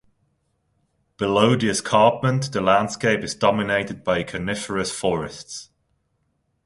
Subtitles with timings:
[1.17, 5.69] Below the escarpment the landscape is dominated by coniferous forests.